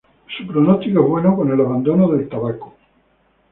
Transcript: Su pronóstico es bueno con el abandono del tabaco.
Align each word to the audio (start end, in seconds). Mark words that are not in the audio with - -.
Su 0.35 0.47
pronóstico 0.47 0.99
es 1.01 1.07
bueno 1.07 1.35
con 1.35 1.51
el 1.51 1.61
abandono 1.61 2.07
del 2.09 2.27
tabaco. 2.27 2.73